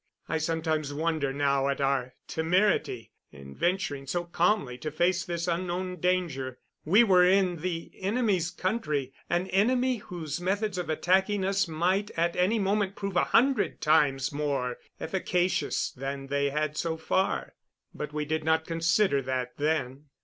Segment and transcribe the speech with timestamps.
[0.27, 5.97] I sometimes wonder now at our temerity in venturing so calmly to face this unknown
[5.97, 6.57] danger.
[6.83, 12.35] We were in the enemy's country an enemy whose methods of attacking us might at
[12.35, 17.53] any moment prove a hundred times more efficacious than they had so far.
[17.93, 20.05] But we did not consider that then.